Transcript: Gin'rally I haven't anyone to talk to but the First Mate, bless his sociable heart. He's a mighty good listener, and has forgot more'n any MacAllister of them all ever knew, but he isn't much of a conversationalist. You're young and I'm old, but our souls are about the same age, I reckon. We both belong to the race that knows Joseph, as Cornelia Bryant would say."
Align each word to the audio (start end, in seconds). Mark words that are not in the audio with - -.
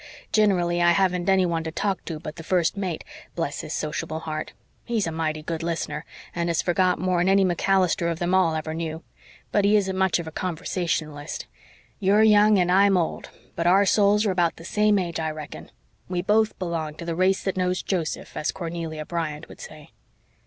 Gin'rally 0.31 0.81
I 0.81 0.93
haven't 0.93 1.29
anyone 1.29 1.63
to 1.63 1.69
talk 1.71 2.03
to 2.05 2.19
but 2.19 2.37
the 2.37 2.41
First 2.43 2.75
Mate, 2.75 3.03
bless 3.35 3.61
his 3.61 3.71
sociable 3.73 4.21
heart. 4.21 4.53
He's 4.83 5.05
a 5.05 5.11
mighty 5.11 5.43
good 5.43 5.61
listener, 5.61 6.05
and 6.33 6.49
has 6.49 6.59
forgot 6.59 6.97
more'n 6.97 7.29
any 7.29 7.45
MacAllister 7.45 8.07
of 8.09 8.17
them 8.17 8.33
all 8.33 8.55
ever 8.55 8.73
knew, 8.73 9.03
but 9.51 9.63
he 9.63 9.75
isn't 9.75 9.95
much 9.95 10.17
of 10.17 10.25
a 10.25 10.31
conversationalist. 10.31 11.45
You're 11.99 12.23
young 12.23 12.57
and 12.57 12.71
I'm 12.71 12.97
old, 12.97 13.29
but 13.55 13.67
our 13.67 13.85
souls 13.85 14.25
are 14.25 14.31
about 14.31 14.55
the 14.55 14.65
same 14.65 14.97
age, 14.97 15.19
I 15.19 15.29
reckon. 15.29 15.69
We 16.09 16.23
both 16.23 16.57
belong 16.57 16.95
to 16.95 17.05
the 17.05 17.13
race 17.13 17.43
that 17.43 17.55
knows 17.55 17.83
Joseph, 17.83 18.35
as 18.35 18.51
Cornelia 18.51 19.05
Bryant 19.05 19.47
would 19.49 19.61
say." 19.61 19.91